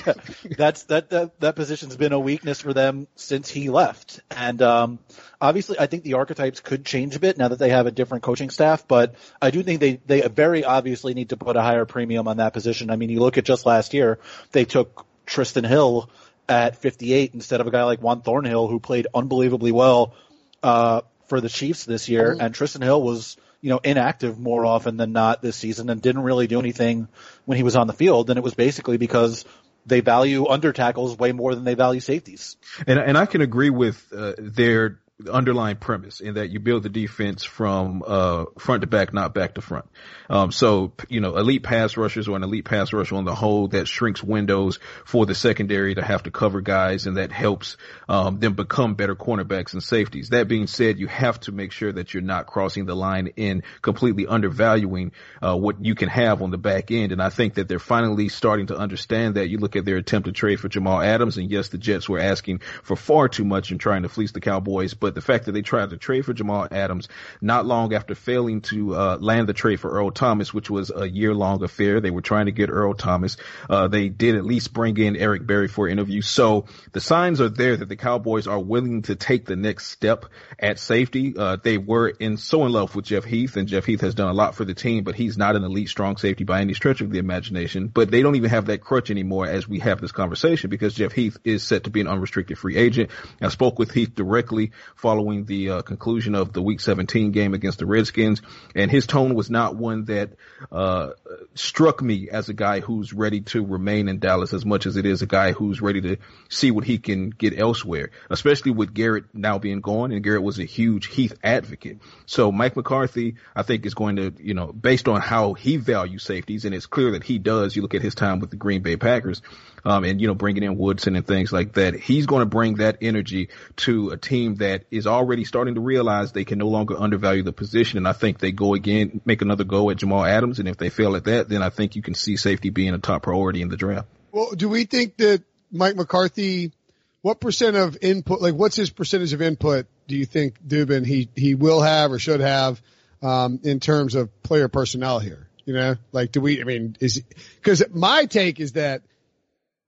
[0.56, 4.98] that's that, that that position's been a weakness for them since he left, and um,
[5.40, 8.22] obviously, I think the archetypes could change a bit now that they have a different
[8.22, 8.86] coaching staff.
[8.86, 12.36] But I do think they they very obviously need to put a higher premium on
[12.36, 12.90] that position.
[12.90, 14.18] I mean, you look at just last year,
[14.52, 16.10] they took Trysten Hill
[16.48, 20.14] at 58 instead of a guy like Juan Thornhill who played unbelievably well
[20.62, 24.96] uh, for the Chiefs this year, and Trysten Hill was you know, inactive more often
[24.96, 27.08] than not this season and didn't really do anything
[27.44, 28.28] when he was on the field.
[28.28, 29.44] And it was basically because
[29.86, 32.56] they value under tackles way more than they value safeties.
[32.86, 36.88] And and I can agree with uh, their underlying premise in that you build the
[36.88, 39.86] defense from uh, front to back, not back to front.
[40.30, 43.68] Um, so you know, elite pass rushers or an elite pass rusher on the whole
[43.68, 47.76] that shrinks windows for the secondary to have to cover guys, and that helps
[48.08, 50.30] um, them become better cornerbacks and safeties.
[50.30, 53.62] That being said, you have to make sure that you're not crossing the line in
[53.82, 57.12] completely undervaluing uh, what you can have on the back end.
[57.12, 59.48] And I think that they're finally starting to understand that.
[59.48, 62.18] You look at their attempt to trade for Jamal Adams, and yes, the Jets were
[62.18, 65.52] asking for far too much and trying to fleece the Cowboys, but the fact that
[65.52, 67.08] they tried to trade for Jamal Adams
[67.40, 71.08] not long after failing to uh, land the trade for Earl Thomas, which was a
[71.08, 72.00] year long affair.
[72.00, 73.36] They were trying to get Earl Thomas.
[73.68, 76.22] Uh, they did at least bring in Eric Berry for an interview.
[76.22, 80.26] So the signs are there that the Cowboys are willing to take the next step
[80.58, 81.34] at safety.
[81.36, 84.28] Uh, they were in so in love with Jeff Heath and Jeff Heath has done
[84.28, 87.00] a lot for the team, but he's not an elite strong safety by any stretch
[87.00, 87.88] of the imagination.
[87.88, 91.12] But they don't even have that crutch anymore as we have this conversation because Jeff
[91.12, 93.10] Heath is set to be an unrestricted free agent.
[93.40, 97.78] I spoke with Heath directly following the uh, conclusion of the Week 17 game against
[97.78, 98.42] the Redskins,
[98.74, 100.30] and his tone was not one that
[100.70, 101.10] uh,
[101.54, 105.06] struck me as a guy who's ready to remain in Dallas as much as it
[105.06, 106.16] is a guy who's ready to
[106.48, 110.58] see what he can get elsewhere, especially with Garrett now being gone, and Garrett was
[110.58, 111.98] a huge Heath advocate.
[112.26, 116.22] So Mike McCarthy, I think, is going to, you know, based on how he values
[116.22, 117.74] safeties, and it's clear that he does.
[117.74, 119.42] You look at his time with the Green Bay Packers
[119.84, 121.94] um, and you know bringing in Woodson and things like that.
[121.94, 126.32] He's going to bring that energy to a team that is already starting to realize
[126.32, 127.98] they can no longer undervalue the position.
[127.98, 130.90] And I think they go again, make another go at Jamal Adams, and if they
[130.90, 133.68] fail at that, then I think you can see safety being a top priority in
[133.68, 134.08] the draft.
[134.30, 136.72] Well, do we think that Mike McCarthy?
[137.20, 141.28] What percent of input, like what's his percentage of input do you think Dubin he,
[141.36, 142.82] he will have or should have,
[143.22, 145.48] um, in terms of player personnel here?
[145.64, 147.22] You know, like do we, I mean, is,
[147.62, 149.02] cause my take is that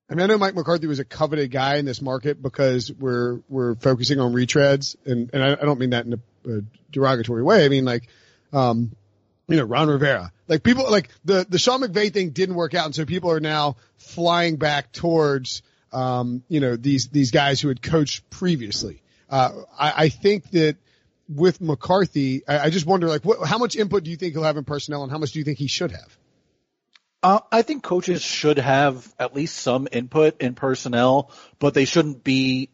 [0.08, 3.40] I mean, I know Mike McCarthy was a coveted guy in this market because we're
[3.48, 6.60] we're focusing on retreads, and and I, I don't mean that in a, a,
[6.92, 7.64] derogatory way.
[7.64, 8.08] I mean like,
[8.52, 8.94] um,
[9.48, 10.30] you know, Ron Rivera.
[10.46, 13.40] Like people like the the Sean McVay thing didn't work out, and so people are
[13.40, 19.02] now flying back towards um, you know these these guys who had coached previously.
[19.30, 20.76] Uh, I, I think that
[21.30, 24.42] with McCarthy, I, I just wonder like what, how much input do you think he'll
[24.42, 26.18] have in personnel, and how much do you think he should have?
[27.24, 32.22] Uh, I think coaches should have at least some input in personnel, but they shouldn't
[32.22, 32.68] be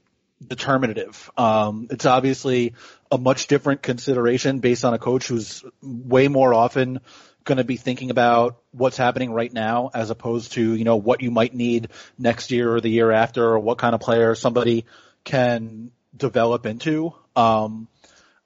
[0.44, 1.30] determinative.
[1.36, 2.74] Um, it's obviously
[3.12, 6.98] a much different consideration based on a coach who's way more often
[7.44, 11.22] going to be thinking about what's happening right now as opposed to, you know, what
[11.22, 11.86] you might need
[12.18, 14.84] next year or the year after or what kind of player somebody
[15.22, 17.14] can develop into.
[17.36, 17.86] Um,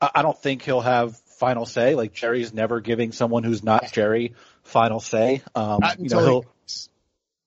[0.02, 1.94] I, I don't think he'll have final say.
[1.94, 5.42] Like Jerry's never giving someone who's not Jerry final say.
[5.54, 6.44] Um, you know, he'll,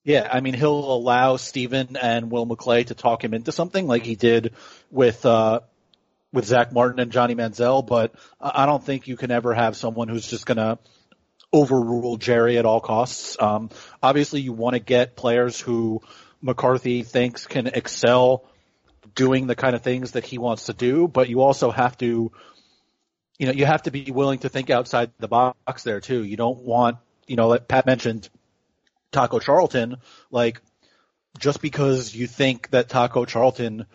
[0.04, 4.04] yeah, I mean, he'll allow Stephen and Will McClay to talk him into something like
[4.04, 4.54] he did
[4.90, 5.60] with, uh,
[6.32, 10.08] with Zach Martin and Johnny Manziel, but I don't think you can ever have someone
[10.08, 10.78] who's just gonna
[11.52, 13.36] overrule Jerry at all costs.
[13.40, 13.70] Um,
[14.02, 16.02] obviously you want to get players who
[16.42, 18.44] McCarthy thinks can excel
[19.14, 22.30] doing the kind of things that he wants to do, but you also have to,
[23.38, 26.24] you know, you have to be willing to think outside the box there too.
[26.24, 26.98] You don't want
[27.28, 28.28] you know, like Pat mentioned
[29.12, 29.98] Taco Charlton,
[30.30, 30.60] like
[31.38, 33.86] just because you think that Taco Charlton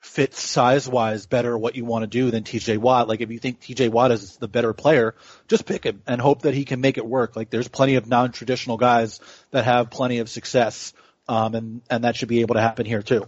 [0.00, 3.08] fits size wise better what you want to do than TJ Watt.
[3.08, 5.14] Like if you think TJ Watt is the better player,
[5.48, 7.36] just pick him and hope that he can make it work.
[7.36, 9.20] Like there's plenty of non traditional guys
[9.50, 10.92] that have plenty of success.
[11.26, 13.26] Um, and, and that should be able to happen here too.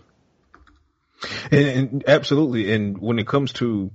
[1.50, 2.74] And, and absolutely.
[2.74, 3.90] And when it comes to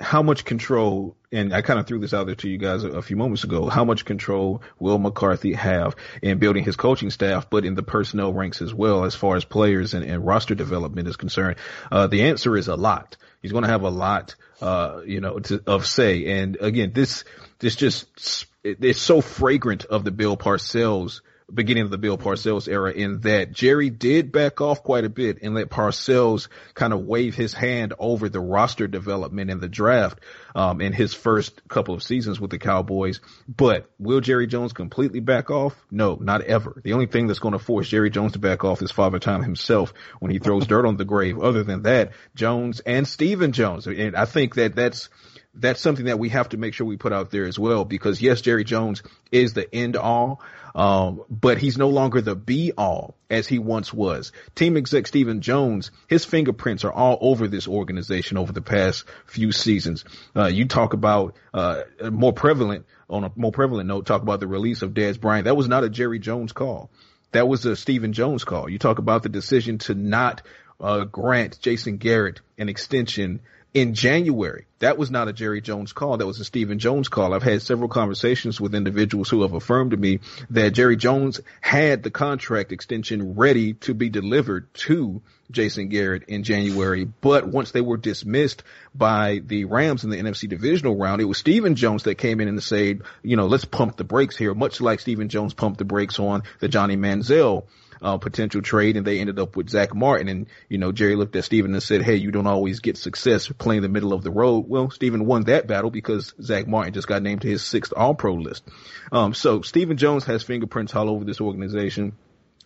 [0.00, 2.88] how much control, and I kind of threw this out there to you guys a,
[2.88, 7.50] a, few moments ago, how much control will McCarthy have in building his coaching staff,
[7.50, 11.06] but in the personnel ranks as well, as far as players and, and roster development
[11.06, 11.56] is concerned?
[11.92, 13.18] Uh, the answer is a lot.
[13.42, 16.40] He's going to have a lot, uh, you know, to, of say.
[16.40, 17.24] And again, this,
[17.58, 21.20] this just, it, it's so fragrant of the Bill Parcells
[21.52, 25.38] beginning of the Bill Parcells era in that Jerry did back off quite a bit
[25.42, 30.20] and let Parcells kind of wave his hand over the roster development in the draft
[30.54, 33.20] um, in his first couple of seasons with the Cowboys.
[33.48, 35.76] But will Jerry Jones completely back off?
[35.90, 36.80] No, not ever.
[36.82, 39.42] The only thing that's going to force Jerry Jones to back off is Father Time
[39.42, 41.38] himself when he throws dirt on the grave.
[41.40, 43.86] Other than that, Jones and Stephen Jones.
[43.86, 45.08] And I think that that's
[45.54, 48.22] that's something that we have to make sure we put out there as well because
[48.22, 50.40] yes, Jerry Jones is the end all,
[50.74, 54.32] um, but he's no longer the be all as he once was.
[54.54, 59.50] Team exec Stephen Jones, his fingerprints are all over this organization over the past few
[59.50, 60.04] seasons.
[60.36, 64.46] Uh, you talk about, uh, more prevalent on a more prevalent note, talk about the
[64.46, 65.46] release of Dez Bryant.
[65.46, 66.90] That was not a Jerry Jones call.
[67.32, 68.68] That was a Stephen Jones call.
[68.68, 70.42] You talk about the decision to not,
[70.80, 73.40] uh, grant Jason Garrett an extension
[73.72, 74.66] in January.
[74.80, 76.16] That was not a Jerry Jones call.
[76.16, 77.34] That was a Stephen Jones call.
[77.34, 82.02] I've had several conversations with individuals who have affirmed to me that Jerry Jones had
[82.02, 87.04] the contract extension ready to be delivered to Jason Garrett in January.
[87.04, 88.62] But once they were dismissed
[88.94, 92.48] by the Rams in the NFC divisional round, it was Stephen Jones that came in
[92.48, 95.84] and said, you know, let's pump the brakes here, much like Stephen Jones pumped the
[95.84, 97.64] brakes on the Johnny Manziel
[98.02, 100.28] uh, potential trade and they ended up with Zach Martin.
[100.28, 103.48] And, you know, Jerry looked at Stephen and said, Hey, you don't always get success
[103.48, 104.66] playing the middle of the road.
[104.68, 108.14] Well, Stephen won that battle because Zach Martin just got named to his sixth all
[108.14, 108.64] pro list.
[109.12, 112.12] Um, so Stephen Jones has fingerprints all over this organization.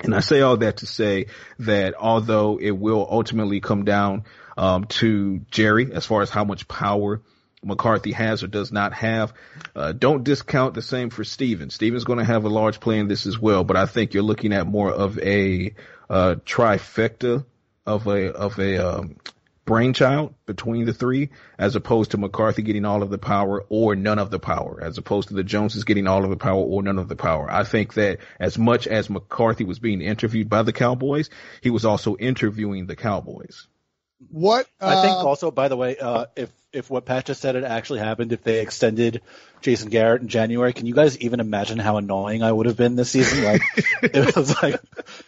[0.00, 1.26] And I say all that to say
[1.60, 4.24] that although it will ultimately come down
[4.56, 7.22] um, to Jerry as far as how much power
[7.64, 9.32] McCarthy has or does not have.
[9.74, 11.70] Uh, don't discount the same for Stephen.
[11.70, 14.22] Stephen's going to have a large play in this as well, but I think you're
[14.22, 15.74] looking at more of a
[16.08, 17.44] uh, trifecta
[17.86, 19.16] of a of a um,
[19.64, 24.18] brainchild between the three, as opposed to McCarthy getting all of the power or none
[24.18, 26.98] of the power, as opposed to the Joneses getting all of the power or none
[26.98, 27.50] of the power.
[27.50, 31.30] I think that as much as McCarthy was being interviewed by the Cowboys,
[31.62, 33.66] he was also interviewing the Cowboys.
[34.30, 37.54] What uh, I think also, by the way, uh, if if what Pat just said
[37.54, 39.22] had actually happened, if they extended
[39.60, 42.96] Jason Garrett in January, can you guys even imagine how annoying I would have been
[42.96, 43.44] this season?
[43.44, 43.62] Like
[44.02, 44.74] it was like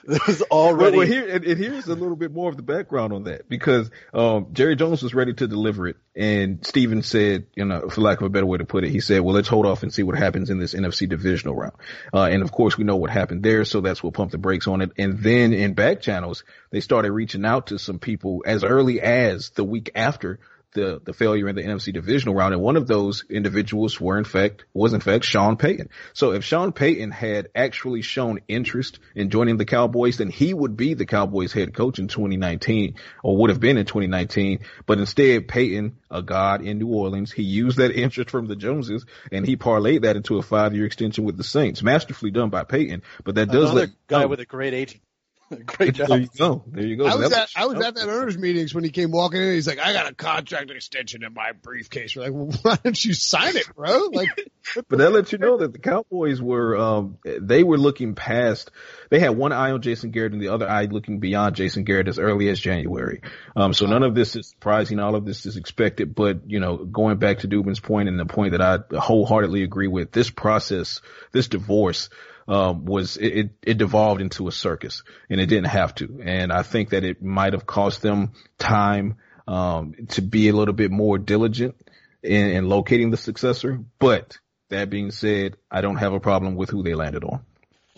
[0.04, 0.98] it was already.
[0.98, 3.48] Well, well here and, and, here's a little bit more of the background on that
[3.48, 8.02] because um, Jerry Jones was ready to deliver it, and Stephen said, you know, for
[8.02, 9.94] lack of a better way to put it, he said, "Well, let's hold off and
[9.94, 11.74] see what happens in this NFC divisional round."
[12.12, 14.66] Uh, and of course, we know what happened there, so that's what pumped the brakes
[14.66, 14.92] on it.
[14.98, 19.50] And then in back channels, they started reaching out to some people as early as
[19.50, 20.40] the week after
[20.72, 22.54] the, the failure in the NFC divisional round.
[22.54, 25.88] And one of those individuals were in fact, was in fact Sean Payton.
[26.12, 30.76] So if Sean Payton had actually shown interest in joining the Cowboys, then he would
[30.76, 34.60] be the Cowboys head coach in 2019 or would have been in 2019.
[34.84, 39.04] But instead, Payton, a god in New Orleans, he used that interest from the Joneses
[39.32, 41.82] and he parlayed that into a five year extension with the Saints.
[41.82, 45.00] Masterfully done by Payton, but that does Another let guy with a great agent.
[45.66, 46.08] Great job.
[46.08, 46.64] There you go.
[46.66, 47.06] There you go.
[47.06, 49.52] I was at I was at that owners meetings when he came walking in.
[49.52, 53.04] He's like, "I got a contract extension in my briefcase." We're like, well, "Why don't
[53.04, 54.28] you sign it, bro?" Like,
[54.88, 58.72] but that lets you know that the Cowboys were um they were looking past
[59.10, 62.08] they had one eye on Jason Garrett and the other eye looking beyond Jason Garrett
[62.08, 63.22] as early as January.
[63.54, 66.76] Um so none of this is surprising, all of this is expected, but you know,
[66.76, 71.00] going back to Dubin's point and the point that I wholeheartedly agree with, this process,
[71.30, 72.08] this divorce
[72.48, 76.20] um, was it, it devolved into a circus and it didn't have to.
[76.24, 79.16] And I think that it might have cost them time
[79.48, 81.74] um, to be a little bit more diligent
[82.22, 83.80] in, in locating the successor.
[83.98, 87.40] But that being said, I don't have a problem with who they landed on.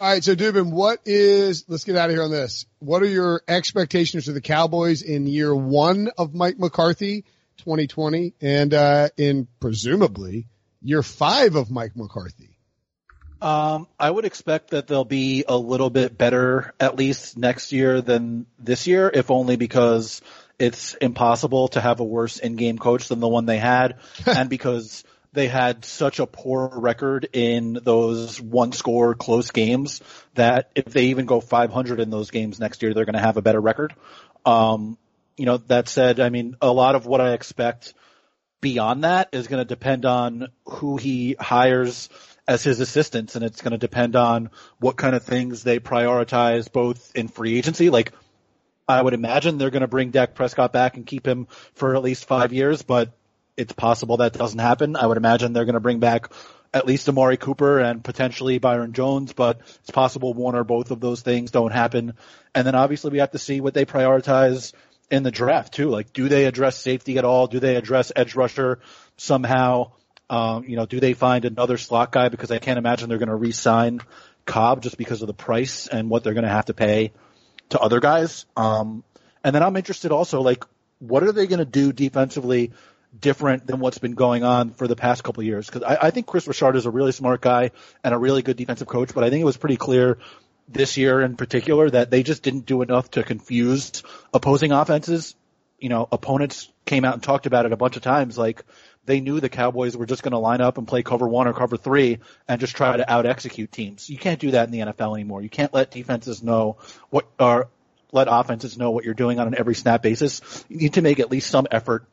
[0.00, 1.64] all right, so Dubin, what is?
[1.68, 2.66] Let's get out of here on this.
[2.78, 7.24] What are your expectations for the Cowboys in year one of Mike McCarthy,
[7.58, 10.46] 2020, and uh, in presumably
[10.82, 12.57] year five of Mike McCarthy?
[13.40, 18.00] Um, I would expect that they'll be a little bit better at least next year
[18.00, 20.22] than this year, if only because
[20.58, 25.04] it's impossible to have a worse in-game coach than the one they had, and because
[25.32, 30.00] they had such a poor record in those one-score close games
[30.34, 33.36] that if they even go 500 in those games next year, they're going to have
[33.36, 33.94] a better record.
[34.44, 34.98] Um,
[35.36, 37.94] you know, that said, I mean, a lot of what I expect
[38.60, 42.08] beyond that is going to depend on who he hires
[42.48, 46.72] as his assistants, and it's going to depend on what kind of things they prioritize
[46.72, 47.90] both in free agency.
[47.90, 48.12] Like,
[48.88, 52.02] I would imagine they're going to bring Dak Prescott back and keep him for at
[52.02, 53.12] least five years, but
[53.58, 54.96] it's possible that doesn't happen.
[54.96, 56.32] I would imagine they're going to bring back
[56.72, 61.00] at least Amari Cooper and potentially Byron Jones, but it's possible one or both of
[61.00, 62.14] those things don't happen.
[62.54, 64.72] And then obviously we have to see what they prioritize
[65.10, 65.90] in the draft too.
[65.90, 67.46] Like, do they address safety at all?
[67.46, 68.80] Do they address edge rusher
[69.18, 69.92] somehow?
[70.30, 72.28] Um, you know, do they find another slot guy?
[72.28, 74.00] Because I can't imagine they're going to re-sign
[74.44, 77.12] Cobb just because of the price and what they're going to have to pay
[77.70, 78.46] to other guys.
[78.56, 79.04] Um,
[79.42, 80.64] and then I'm interested also, like,
[80.98, 82.72] what are they going to do defensively
[83.18, 85.66] different than what's been going on for the past couple of years?
[85.66, 87.70] Because I, I think Kris Richard is a really smart guy
[88.04, 90.18] and a really good defensive coach, but I think it was pretty clear
[90.68, 94.02] this year in particular that they just didn't do enough to confuse
[94.34, 95.34] opposing offenses.
[95.78, 98.36] You know, opponents came out and talked about it a bunch of times.
[98.36, 98.64] Like
[99.04, 101.54] they knew the Cowboys were just going to line up and play cover one or
[101.54, 104.10] cover three and just try to out execute teams.
[104.10, 105.42] You can't do that in the NFL anymore.
[105.42, 106.76] You can't let defenses know
[107.10, 107.68] what or
[108.12, 110.64] let offenses know what you're doing on an every snap basis.
[110.68, 112.04] You need to make at least some effort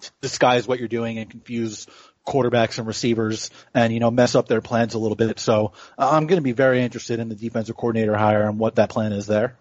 [0.00, 1.86] to disguise what you're doing and confuse
[2.26, 5.38] quarterbacks and receivers and, you know, mess up their plans a little bit.
[5.38, 8.76] So uh, I'm going to be very interested in the defensive coordinator hire and what
[8.76, 9.56] that plan is there.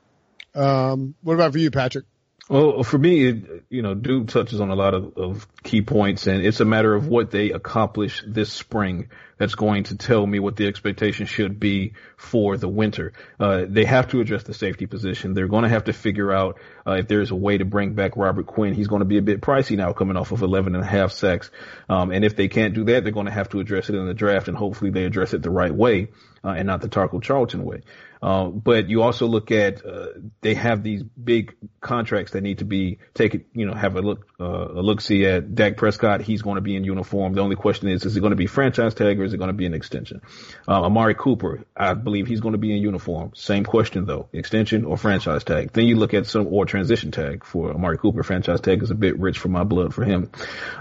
[0.53, 2.05] Um, what about for you, Patrick?
[2.49, 6.27] Well, for me, it, you know, Dubes touches on a lot of, of key points,
[6.27, 10.39] and it's a matter of what they accomplish this spring that's going to tell me
[10.39, 13.13] what the expectation should be for the winter.
[13.39, 15.33] Uh, they have to address the safety position.
[15.33, 18.17] They're going to have to figure out uh, if there's a way to bring back
[18.17, 18.73] Robert Quinn.
[18.73, 21.11] He's going to be a bit pricey now coming off of 11 and a half
[21.11, 21.49] sacks.
[21.89, 24.05] Um, and if they can't do that, they're going to have to address it in
[24.05, 26.09] the draft, and hopefully they address it the right way
[26.43, 27.81] uh, and not the Taco Charlton way.
[28.21, 30.07] Uh, but you also look at uh,
[30.41, 33.45] they have these big contracts that need to be taken.
[33.53, 36.21] You know, have a look uh, a look see at Dak Prescott.
[36.21, 37.33] He's going to be in uniform.
[37.33, 39.49] The only question is, is it going to be franchise tag or is it going
[39.49, 40.21] to be an extension?
[40.67, 43.33] Uh, Amari Cooper, I believe he's going to be in uniform.
[43.35, 45.71] Same question though, extension or franchise tag.
[45.73, 48.23] Then you look at some or transition tag for Amari Cooper.
[48.23, 50.31] Franchise tag is a bit rich for my blood for him.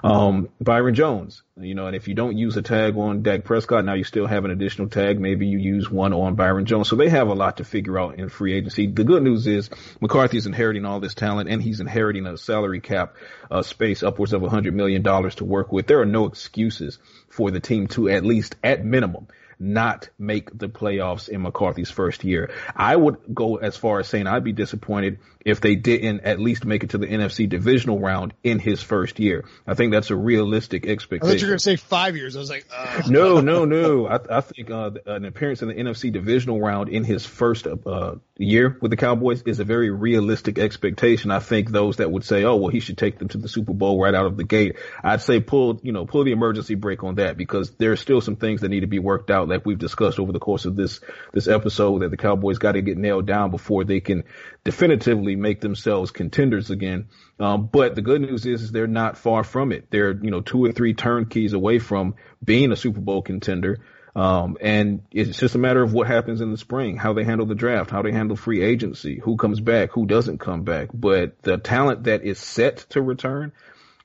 [0.02, 3.84] Um, Byron Jones, you know, and if you don't use a tag on Dak Prescott,
[3.84, 5.20] now you still have an additional tag.
[5.20, 6.88] Maybe you use one on Byron Jones.
[6.88, 8.86] So they have a lot to figure out in free agency.
[8.86, 9.68] The good news is
[10.00, 13.14] McCarthy's inheriting all this talent and he's inheriting a salary cap
[13.50, 15.86] uh, space upwards of a hundred million dollars to work with.
[15.86, 16.98] There are no excuses
[17.28, 19.28] for the team to at least at minimum
[19.60, 22.50] not make the playoffs in McCarthy's first year.
[22.74, 26.64] I would go as far as saying I'd be disappointed if they didn't at least
[26.64, 29.44] make it to the NFC divisional round in his first year.
[29.66, 31.26] I think that's a realistic expectation.
[31.26, 32.36] I thought you were going to say five years.
[32.36, 33.02] I was like, uh.
[33.08, 34.06] no, no, no.
[34.06, 38.16] I, I think uh, an appearance in the NFC divisional round in his first uh,
[38.36, 41.30] year with the Cowboys is a very realistic expectation.
[41.30, 43.72] I think those that would say, oh, well, he should take them to the Super
[43.72, 44.76] Bowl right out of the gate.
[45.02, 48.20] I'd say pull, you know, pull the emergency brake on that because there are still
[48.20, 50.76] some things that need to be worked out, like we've discussed over the course of
[50.76, 51.00] this
[51.32, 54.24] this episode, that the Cowboys got to get nailed down before they can
[54.64, 57.08] definitively make themselves contenders again.
[57.38, 59.90] Um, but the good news is, is they're not far from it.
[59.90, 62.14] They're, you know, two or three turnkeys away from
[62.44, 63.80] being a Super Bowl contender.
[64.14, 67.46] Um, and it's just a matter of what happens in the spring, how they handle
[67.46, 70.88] the draft, how they handle free agency, who comes back, who doesn't come back.
[70.92, 73.52] But the talent that is set to return,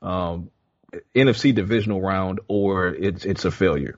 [0.01, 0.51] um,
[1.15, 3.97] NFC divisional round or it's, it's a failure.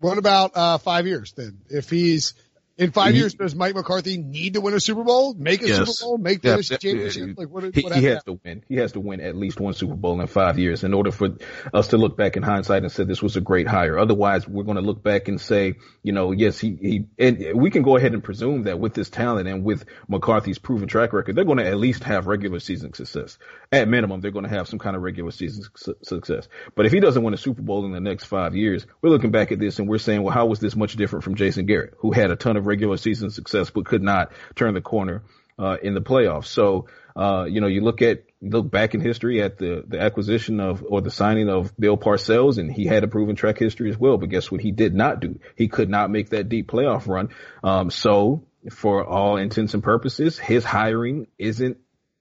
[0.00, 1.60] What about, uh, five years then?
[1.70, 2.34] If he's,
[2.78, 5.34] in five he, years, does Mike McCarthy need to win a Super Bowl?
[5.34, 5.78] Make a yes.
[5.78, 6.18] Super Bowl?
[6.18, 7.36] Make the yeah, championship?
[7.36, 8.64] Like what, he, what he has to win.
[8.68, 11.36] He has to win at least one Super Bowl in five years in order for
[11.74, 13.98] us to look back in hindsight and say this was a great hire.
[13.98, 15.74] Otherwise, we're going to look back and say,
[16.04, 19.10] you know, yes, he, he, and we can go ahead and presume that with this
[19.10, 22.94] talent and with McCarthy's proven track record, they're going to at least have regular season
[22.94, 23.38] success.
[23.72, 26.48] At minimum, they're going to have some kind of regular season su- success.
[26.76, 29.32] But if he doesn't win a Super Bowl in the next five years, we're looking
[29.32, 31.94] back at this and we're saying, well, how was this much different from Jason Garrett,
[31.98, 35.22] who had a ton of regular season success, but could not turn the corner
[35.58, 36.46] uh, in the playoffs.
[36.46, 40.60] So, uh, you know, you look at look back in history at the the acquisition
[40.60, 43.98] of or the signing of Bill Parcells, and he had a proven track history as
[43.98, 44.18] well.
[44.18, 44.60] But guess what?
[44.60, 45.40] He did not do.
[45.56, 47.30] He could not make that deep playoff run.
[47.64, 51.78] Um, so, for all intents and purposes, his hiring isn't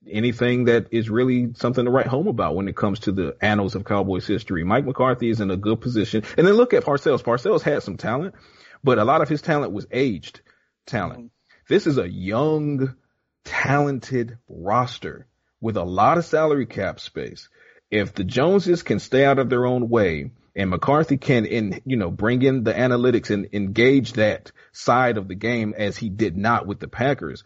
[0.10, 3.76] anything that is really something to write home about when it comes to the annals
[3.76, 4.64] of Cowboys history.
[4.64, 6.24] Mike McCarthy is in a good position.
[6.38, 7.24] And then look at Parcells.
[7.24, 8.36] Parcells had some talent,
[8.84, 10.42] but a lot of his talent was aged
[10.86, 11.20] talent.
[11.20, 11.28] Mm-hmm.
[11.70, 12.96] This is a young,
[13.44, 15.28] talented roster
[15.60, 17.50] with a lot of salary cap space.
[17.90, 21.98] If the Joneses can stay out of their own way and McCarthy can, in, you
[21.98, 26.36] know, bring in the analytics and engage that side of the game as he did
[26.36, 27.44] not with the Packers.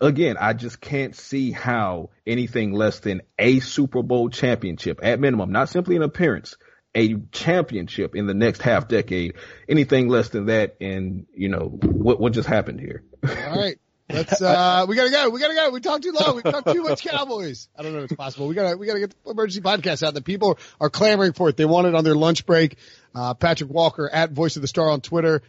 [0.00, 5.52] Again, I just can't see how anything less than a Super Bowl championship at minimum,
[5.52, 6.56] not simply an appearance,
[6.96, 9.34] a championship in the next half decade.
[9.68, 13.04] Anything less than that, and you know what what just happened here.
[13.22, 13.78] All right.
[14.08, 15.30] Let's uh we gotta go.
[15.30, 15.70] We gotta go.
[15.70, 16.36] We talked too long.
[16.36, 17.68] We talked too much Cowboys.
[17.76, 18.46] I don't know if it's possible.
[18.46, 20.14] We gotta we gotta get the emergency podcast out.
[20.14, 21.56] The people are clamoring for it.
[21.56, 22.76] They want it on their lunch break.
[23.16, 25.42] Uh Patrick Walker at Voice of the Star on Twitter.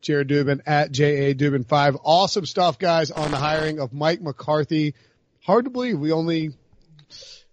[0.00, 1.96] Jared Dubin at JA Dubin five.
[2.04, 4.94] Awesome stuff, guys, on the hiring of Mike McCarthy.
[5.42, 6.52] Hard to believe we only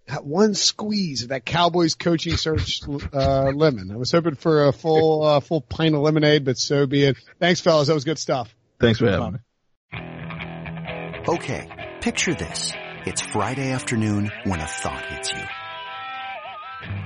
[0.07, 2.81] that one squeeze of that Cowboys coaching search
[3.13, 3.91] uh, lemon.
[3.91, 7.17] I was hoping for a full uh, full pint of lemonade, but so be it.
[7.39, 7.87] Thanks, fellas.
[7.87, 8.53] That was good stuff.
[8.79, 9.39] Thanks for having me.
[11.27, 11.69] Okay,
[12.01, 12.73] picture this.
[13.05, 15.43] It's Friday afternoon when a thought hits you.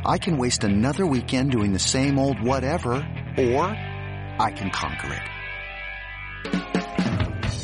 [0.06, 2.96] I can waste another weekend doing the same old whatever,
[3.38, 5.35] or I can conquer it.